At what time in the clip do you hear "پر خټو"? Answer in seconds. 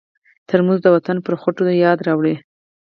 1.25-1.63